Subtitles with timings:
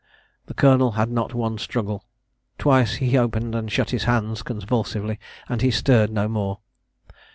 [0.47, 2.03] The Colonel had not one struggle;
[2.57, 6.57] twice he opened and shut his hands, convulsively, and he stirred no more.